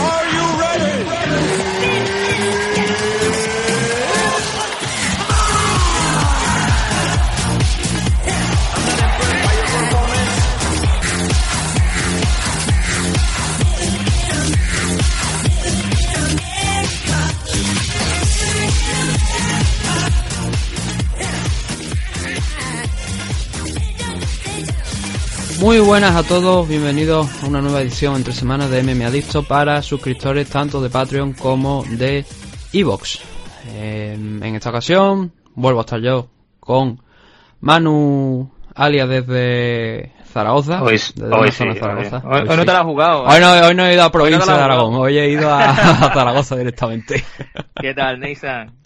[0.00, 0.49] Are you
[25.60, 29.82] Muy buenas a todos, bienvenidos a una nueva edición entre semanas de MM Adicto para
[29.82, 32.24] suscriptores tanto de Patreon como de
[32.72, 33.20] Evox.
[33.76, 36.28] en esta ocasión vuelvo a estar yo
[36.60, 37.02] con
[37.60, 40.82] Manu Alia desde Zaragoza.
[40.82, 42.22] Hoy, desde sí, Zaragoza.
[42.24, 43.24] Hoy, no te la has jugado.
[43.24, 45.74] Hoy, no, hoy no he ido a provincia de Aragón, hoy he ido a, a
[46.14, 47.22] Zaragoza directamente.
[47.78, 48.79] ¿Qué tal, Neysan?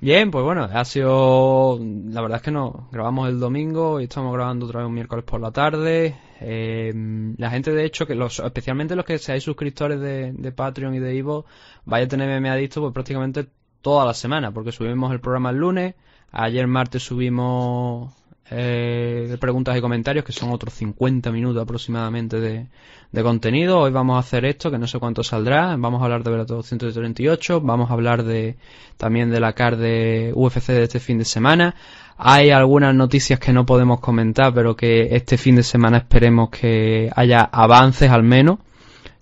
[0.00, 1.78] Bien, pues bueno, ha sido.
[1.80, 2.88] La verdad es que no.
[2.92, 6.16] Grabamos el domingo y estamos grabando otra vez un miércoles por la tarde.
[6.40, 6.92] Eh,
[7.36, 11.00] la gente, de hecho, que los, especialmente los que seáis suscriptores de, de Patreon y
[11.00, 11.46] de Ivo,
[11.84, 13.48] vaya a tener meme adicto pues prácticamente
[13.82, 15.94] toda la semana, porque subimos el programa el lunes.
[16.30, 18.14] Ayer martes subimos
[18.50, 22.66] eh, preguntas y comentarios, que son otros 50 minutos aproximadamente de,
[23.12, 23.80] de, contenido.
[23.80, 25.76] Hoy vamos a hacer esto, que no sé cuánto saldrá.
[25.76, 28.56] Vamos a hablar de Velato 138, vamos a hablar de
[28.96, 31.74] también de la CAR de UFC de este fin de semana.
[32.16, 37.10] Hay algunas noticias que no podemos comentar, pero que este fin de semana esperemos que
[37.14, 38.58] haya avances al menos.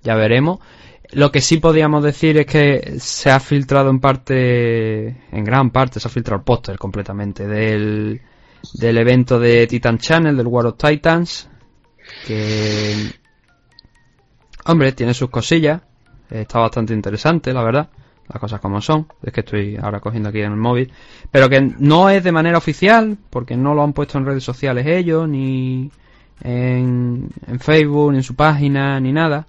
[0.03, 0.61] Ya veremos.
[1.13, 6.01] Lo que sí podríamos decir es que se ha filtrado en parte, en gran parte,
[6.01, 8.21] se ha filtrado el póster completamente del,
[8.75, 11.49] del evento de Titan Channel, del War of Titans,
[12.27, 13.13] que,
[14.65, 15.83] hombre, tiene sus cosillas,
[16.31, 17.89] está bastante interesante, la verdad,
[18.29, 20.93] las cosas como son, es que estoy ahora cogiendo aquí en el móvil,
[21.31, 24.87] pero que no es de manera oficial, porque no lo han puesto en redes sociales
[24.87, 25.91] ellos, ni
[26.43, 27.31] en,
[27.61, 29.47] Facebook, ni en su página, ni nada,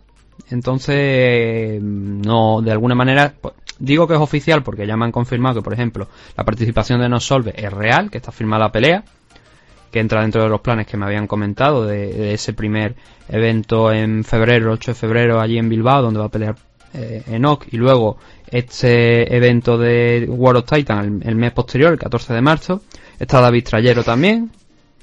[0.50, 5.56] entonces, no, de alguna manera, pues, digo que es oficial porque ya me han confirmado
[5.56, 9.04] que, por ejemplo, la participación de Nosolve es real, que está firmada la pelea,
[9.92, 12.96] que entra dentro de los planes que me habían comentado de, ese primer
[13.30, 16.56] evento en febrero, 8 de febrero, allí en Bilbao, donde va a pelear
[16.94, 18.18] eh, Enoch, y luego
[18.50, 22.82] este evento de World of Titan el, mes posterior, el 14 de marzo.
[23.20, 24.52] Está David Trayero también,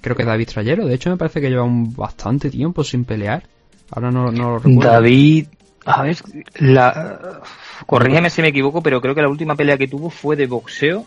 [0.00, 3.04] creo que es David Trayero, de hecho me parece que lleva un bastante tiempo sin
[3.04, 3.42] pelear.
[3.90, 4.90] Ahora no, no lo recuerdo.
[4.90, 5.46] David,
[5.84, 6.16] a ver,
[6.56, 7.40] la,
[7.86, 11.06] corrígeme si me equivoco, pero creo que la última pelea que tuvo fue de boxeo.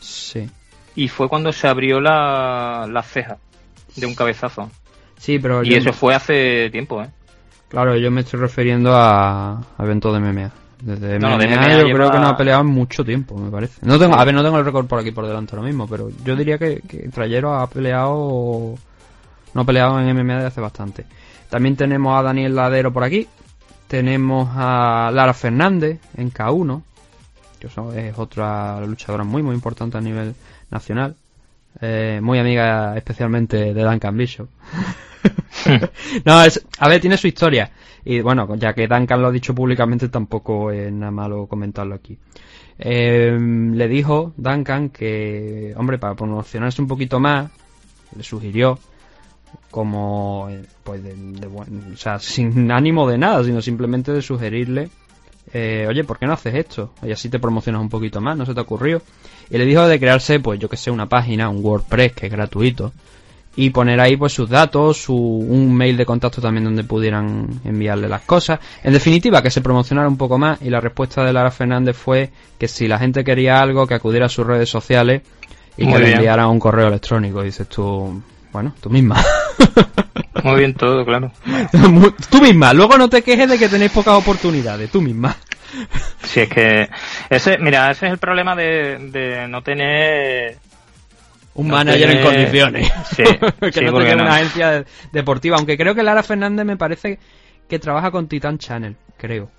[0.00, 0.48] Sí.
[0.96, 3.38] Y fue cuando se abrió la, la ceja
[3.94, 4.70] de un cabezazo.
[5.18, 5.62] Sí, pero.
[5.62, 7.10] Y eso fue hace tiempo, ¿eh?
[7.68, 10.50] Claro, yo me estoy refiriendo a, eventos de MMA.
[10.80, 13.80] Desde MMA, yo creo que no ha peleado mucho tiempo, me parece.
[13.84, 16.10] No tengo, a ver, no tengo el récord por aquí por delante ahora mismo, pero
[16.22, 18.74] yo diría que, que Trayero ha peleado.
[19.54, 21.06] No ha peleado en MMA desde hace bastante.
[21.48, 23.26] También tenemos a Daniel Ladero por aquí.
[23.88, 26.82] Tenemos a Lara Fernández en K1,
[27.58, 30.34] que es otra luchadora muy, muy importante a nivel
[30.70, 31.16] nacional.
[31.80, 34.48] Eh, muy amiga especialmente de Duncan Bishop.
[36.24, 37.70] no, es, a ver, tiene su historia.
[38.04, 42.16] Y bueno, ya que Duncan lo ha dicho públicamente, tampoco es nada malo comentarlo aquí.
[42.78, 47.50] Eh, le dijo Duncan que, hombre, para promocionarse un poquito más,
[48.16, 48.78] le sugirió
[49.70, 54.88] como eh, pues de, o sea, sin ánimo de nada, sino simplemente de sugerirle,
[55.52, 56.92] eh, oye, ¿por qué no haces esto?
[57.02, 59.02] Y así te promocionas un poquito más, ¿no se te ocurrió?
[59.50, 62.32] Y le dijo de crearse, pues yo que sé, una página, un WordPress que es
[62.32, 62.92] gratuito,
[63.56, 68.08] y poner ahí pues sus datos, su, un mail de contacto también donde pudieran enviarle
[68.08, 68.60] las cosas.
[68.84, 72.30] En definitiva, que se promocionara un poco más y la respuesta de Lara Fernández fue
[72.58, 75.22] que si la gente quería algo, que acudiera a sus redes sociales
[75.78, 77.42] y que le enviara un correo electrónico.
[77.42, 79.24] dices tú, bueno, tú misma.
[80.46, 81.32] Muy bien todo, claro.
[82.30, 85.36] tú misma, luego no te quejes de que tenéis pocas oportunidades, tú misma.
[86.22, 86.88] Si es que
[87.28, 90.58] ese, mira, ese es el problema de, no tener
[91.54, 92.92] un manager en condiciones.
[93.10, 93.24] Sí,
[93.72, 95.56] que no tenga una agencia deportiva.
[95.56, 97.18] Aunque creo que Lara Fernández me parece
[97.68, 99.50] que trabaja con Titan Channel, creo.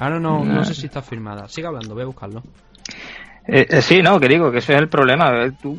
[0.00, 1.48] Ahora no, no, sé si está firmada.
[1.48, 2.42] Sigue hablando, voy a buscarlo.
[3.46, 5.48] Eh, eh, sí, no, que digo que ese es el problema.
[5.62, 5.78] Tú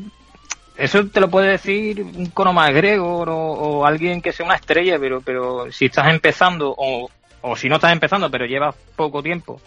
[0.78, 5.22] eso te lo puede decir un cono más o, alguien que sea una estrella, pero,
[5.22, 7.10] pero si estás empezando o,
[7.42, 9.62] o si no estás empezando, pero llevas poco tiempo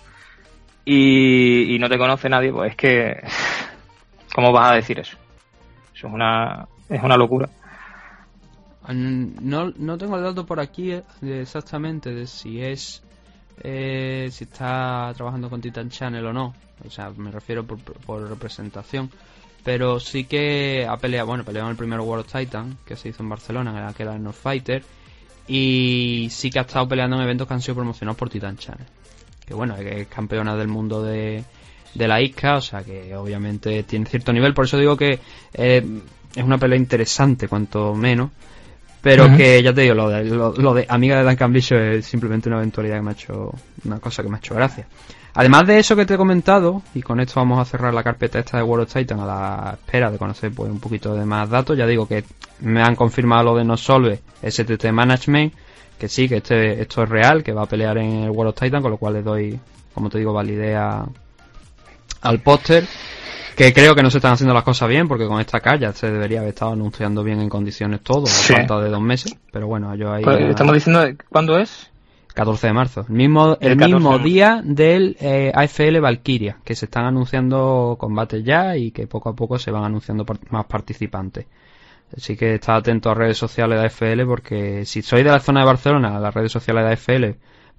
[0.84, 3.22] y, no te conoce nadie, pues es que,
[4.34, 5.16] ¿cómo vas a decir eso?
[5.94, 7.48] Eso es una, es una locura.
[8.88, 13.02] No, no tengo el dato por aquí eh, exactamente de si es
[13.62, 16.54] eh, si está trabajando con Titan Channel o no.
[16.86, 19.10] O sea, me refiero por, por representación.
[19.64, 23.08] Pero sí que ha peleado, bueno, peleado en el primer World of Titan, que se
[23.08, 24.82] hizo en Barcelona, en la que era el North Fighter.
[25.46, 28.86] Y sí que ha estado peleando en eventos que han sido promocionados por Titan Channel.
[29.44, 31.42] Que bueno, es campeona del mundo de,
[31.94, 34.54] de la ISCA, o sea que obviamente tiene cierto nivel.
[34.54, 35.18] Por eso digo que
[35.54, 36.00] eh,
[36.34, 38.30] es una pelea interesante, cuanto menos.
[39.00, 42.48] Pero que ya te digo, lo de, lo, de amiga de Duncan Bishop es simplemente
[42.48, 44.86] una eventualidad que me ha hecho, una cosa que me ha hecho gracia.
[45.38, 48.40] Además de eso que te he comentado, y con esto vamos a cerrar la carpeta
[48.40, 51.48] esta de World of Titan a la espera de conocer pues un poquito de más
[51.48, 52.24] datos, ya digo que
[52.62, 55.54] me han confirmado lo de No Solve, STT Management,
[55.96, 58.60] que sí, que este, esto es real, que va a pelear en el World of
[58.60, 59.60] Titan, con lo cual le doy,
[59.94, 62.84] como te digo, validez al póster
[63.54, 66.10] que creo que no se están haciendo las cosas bien porque con esta calle se
[66.10, 69.94] debería haber estado anunciando bien en condiciones todo, a falta de dos meses, pero bueno,
[69.94, 70.24] yo ahí...
[70.24, 71.92] Pues, estamos diciendo, ¿cuándo es?
[72.38, 77.04] 14 de marzo, el mismo, el, mismo día del eh, AFL Valkyria, que se están
[77.04, 81.46] anunciando combates ya y que poco a poco se van anunciando más participantes.
[82.16, 85.60] Así que está atento a redes sociales de AFL porque si sois de la zona
[85.60, 87.38] de Barcelona, las redes sociales de AFL,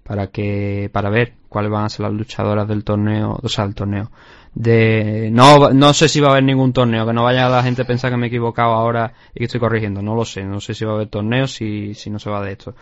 [0.09, 3.75] para que para ver cuáles van a ser las luchadoras del torneo, o sea, del
[3.75, 4.09] torneo,
[4.55, 7.83] de no no sé si va a haber ningún torneo que no vaya la gente
[7.83, 10.59] a pensar que me he equivocado ahora y que estoy corrigiendo no lo sé no
[10.59, 12.73] sé si va a haber torneos si, si no se va de esto.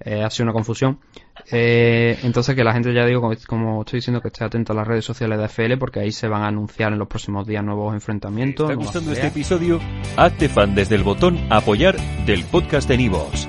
[0.00, 0.98] Eh, ha sido una confusión.
[1.50, 4.86] Eh, entonces que la gente ya digo como, estoy diciendo que esté atento a las
[4.86, 7.94] redes sociales de FL porque ahí se van a anunciar en los próximos días nuevos
[7.94, 9.80] enfrentamientos ¿Te está gustando este episodio?
[10.16, 11.96] hazte fan desde el botón apoyar
[12.26, 13.48] del podcast de Nivos